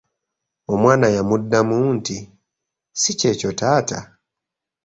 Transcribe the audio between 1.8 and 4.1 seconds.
nti, “Si kyekyo taata”.